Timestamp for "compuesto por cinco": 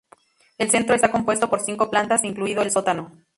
1.11-1.91